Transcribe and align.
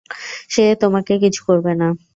সে 0.49 0.63
তোমাকে 0.81 1.13
কিছু 1.23 1.41
করবে 1.47 1.71
না। 1.75 1.87